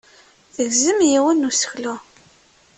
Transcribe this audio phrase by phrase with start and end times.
[0.55, 1.95] Tegzem yiwen n useklu.